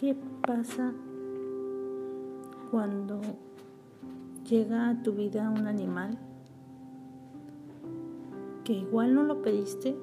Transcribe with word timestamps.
¿Qué 0.00 0.16
pasa 0.40 0.94
cuando 2.70 3.20
llega 4.48 4.88
a 4.88 5.02
tu 5.02 5.12
vida 5.12 5.50
un 5.50 5.66
animal 5.66 6.16
que 8.64 8.72
igual 8.72 9.14
no 9.14 9.24
lo 9.24 9.42
pediste, 9.42 9.94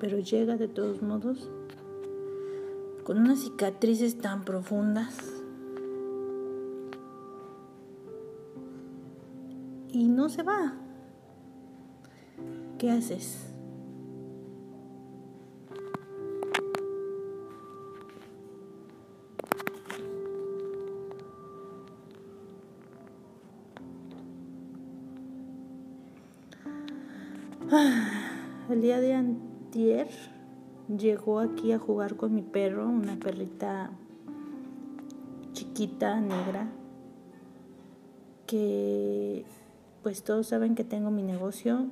pero 0.00 0.18
llega 0.18 0.56
de 0.56 0.66
todos 0.66 1.00
modos 1.00 1.48
con 3.04 3.18
unas 3.18 3.38
cicatrices 3.38 4.18
tan 4.18 4.42
profundas 4.44 5.16
y 9.92 10.08
no 10.08 10.28
se 10.28 10.42
va? 10.42 10.74
¿Qué 12.78 12.90
haces? 12.90 13.49
El 28.68 28.80
día 28.80 29.00
de 29.00 29.14
antier 29.14 30.08
llegó 30.88 31.38
aquí 31.38 31.70
a 31.70 31.78
jugar 31.78 32.16
con 32.16 32.34
mi 32.34 32.42
perro, 32.42 32.88
una 32.88 33.14
perrita 33.16 33.92
chiquita, 35.52 36.20
negra, 36.20 36.68
que 38.48 39.44
pues 40.02 40.24
todos 40.24 40.48
saben 40.48 40.74
que 40.74 40.82
tengo 40.82 41.12
mi 41.12 41.22
negocio, 41.22 41.86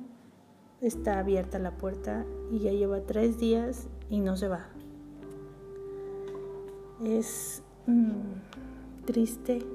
está 0.81 1.19
abierta 1.19 1.59
la 1.59 1.77
puerta 1.77 2.25
y 2.51 2.59
ya 2.59 2.71
lleva 2.71 2.99
tres 3.01 3.39
días 3.39 3.87
y 4.09 4.19
no 4.19 4.35
se 4.35 4.49
va. 4.49 4.67
Es 7.01 7.63
mm, 7.87 9.05
triste 9.05 9.65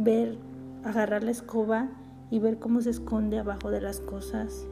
ver, 0.00 0.36
agarrar 0.82 1.22
la 1.22 1.30
escoba 1.30 1.90
y 2.30 2.38
ver 2.38 2.58
cómo 2.58 2.80
se 2.80 2.90
esconde 2.90 3.38
abajo 3.38 3.70
de 3.70 3.80
las 3.80 4.00
cosas. 4.00 4.66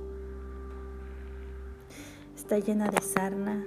Está 2.37 2.59
llena 2.59 2.89
de 2.89 3.01
sarna. 3.01 3.65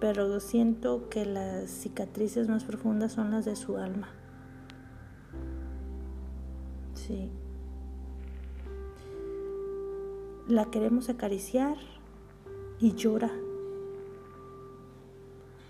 Pero 0.00 0.40
siento 0.40 1.08
que 1.10 1.26
las 1.26 1.68
cicatrices 1.68 2.48
más 2.48 2.64
profundas 2.64 3.12
son 3.12 3.30
las 3.32 3.44
de 3.44 3.54
su 3.56 3.76
alma. 3.76 4.08
Sí. 6.94 7.30
La 10.48 10.64
queremos 10.70 11.10
acariciar 11.10 11.76
y 12.78 12.94
llora. 12.94 13.30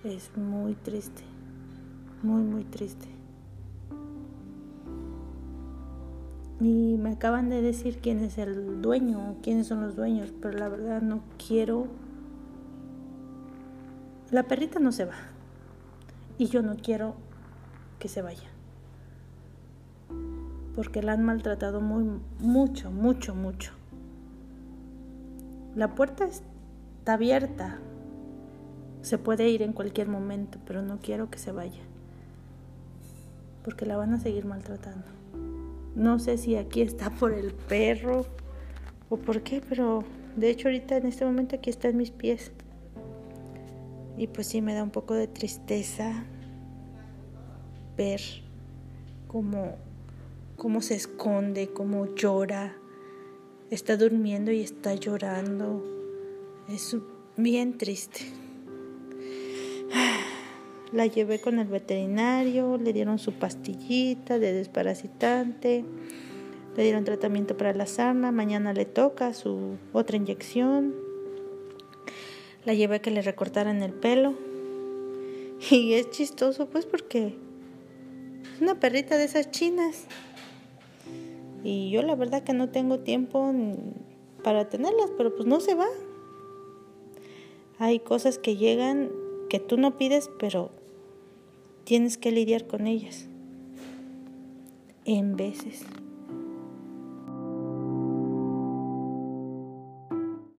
Es 0.05 0.31
muy 0.37 0.75
triste, 0.75 1.23
muy, 2.23 2.43
muy 2.43 2.65
triste. 2.65 3.20
Y 6.61 6.99
me 6.99 7.13
acaban 7.13 7.49
de 7.49 7.63
decir 7.63 8.01
quién 8.03 8.23
es 8.23 8.37
el 8.37 8.83
dueño, 8.83 9.37
quiénes 9.43 9.67
son 9.67 9.81
los 9.81 9.97
dueños, 9.97 10.31
pero 10.43 10.59
la 10.59 10.69
verdad 10.69 11.01
no 11.01 11.23
quiero... 11.49 11.87
La 14.31 14.43
perrita 14.43 14.79
no 14.79 14.93
se 14.93 15.07
va. 15.07 15.17
Y 16.37 16.47
yo 16.47 16.61
no 16.61 16.77
quiero 16.77 17.15
que 17.99 18.09
se 18.09 18.21
vaya. 18.21 18.49
Porque 20.77 21.03
la 21.03 21.13
han 21.13 21.25
maltratado 21.25 21.81
muy, 21.81 22.05
mucho, 22.39 22.91
mucho, 22.91 23.35
mucho. 23.35 23.73
La 25.75 25.95
puerta 25.95 26.27
está 26.27 27.15
abierta. 27.15 27.79
Se 29.01 29.17
puede 29.17 29.49
ir 29.49 29.63
en 29.63 29.73
cualquier 29.73 30.09
momento, 30.09 30.59
pero 30.67 30.83
no 30.83 30.99
quiero 30.99 31.31
que 31.31 31.39
se 31.39 31.53
vaya. 31.53 31.81
Porque 33.65 33.87
la 33.87 33.97
van 33.97 34.13
a 34.13 34.21
seguir 34.21 34.45
maltratando. 34.45 35.20
No 35.95 36.19
sé 36.19 36.39
si 36.39 36.57
aquí 36.57 36.83
está 36.83 37.11
por 37.11 37.33
el 37.33 37.53
perro 37.53 38.27
o 39.09 39.17
por 39.17 39.43
qué, 39.43 39.61
pero 39.69 40.05
de 40.37 40.51
hecho 40.51 40.69
ahorita 40.69 40.97
en 40.97 41.07
este 41.07 41.25
momento 41.25 41.57
aquí 41.57 41.71
están 41.71 41.97
mis 41.97 42.11
pies. 42.11 42.53
Y 44.17 44.27
pues 44.27 44.47
sí 44.49 44.61
me 44.63 44.75
da 44.75 44.83
un 44.83 44.91
poco 44.91 45.15
de 45.15 45.27
tristeza 45.27 46.25
ver 47.97 48.21
cómo, 49.27 49.77
cómo 50.57 50.83
se 50.83 50.95
esconde, 50.95 51.71
cómo 51.73 52.15
llora. 52.15 52.77
Está 53.71 53.97
durmiendo 53.97 54.53
y 54.53 54.61
está 54.61 54.95
llorando. 54.95 55.85
Es 56.69 56.97
bien 57.37 57.79
triste. 57.79 58.21
La 60.93 61.07
llevé 61.07 61.41
con 61.41 61.61
el 61.61 61.69
veterinario, 61.69 62.77
le 62.77 62.93
dieron 62.93 63.21
su 63.21 63.33
pastillita 63.33 64.41
de 64.41 64.53
desparasitante, 64.53 65.85
le 66.77 66.83
dieron 66.83 67.05
tratamiento 67.05 67.57
para 67.57 67.73
la 67.73 67.87
sarna, 67.87 68.33
mañana 68.33 68.73
le 68.73 68.87
toca 68.87 69.33
su 69.33 69.77
otra 69.93 70.17
inyección. 70.17 70.97
La 72.65 72.75
llevé 72.75 72.97
a 72.97 72.99
que 72.99 73.13
le 73.13 73.23
recortaran 73.23 73.83
el 73.83 73.93
pelo. 73.93 74.35
Y 75.71 75.93
es 75.93 76.11
chistoso 76.11 76.67
pues 76.67 76.87
porque 76.87 77.35
es 78.55 78.61
una 78.61 78.81
perrita 78.81 79.17
de 79.17 79.25
esas 79.25 79.51
chinas. 79.51 80.07
Y 81.63 81.91
yo 81.91 82.03
la 82.03 82.17
verdad 82.17 82.43
que 82.43 82.55
no 82.55 82.71
tengo 82.71 82.99
tiempo 83.01 83.55
para 84.43 84.69
tenerlas, 84.69 85.13
pero 85.17 85.35
pues 85.37 85.47
no 85.47 85.61
se 85.61 85.75
va. 85.75 85.87
Hay 87.79 88.01
cosas 88.01 88.39
que 88.39 88.57
llegan 88.57 89.11
que 89.49 89.61
tú 89.61 89.77
no 89.77 89.97
pides, 89.97 90.31
pero 90.39 90.71
tienes 91.91 92.19
que 92.19 92.31
lidiar 92.31 92.69
con 92.69 92.87
ellas 92.87 93.27
en 95.05 95.35
veces. 95.37 95.83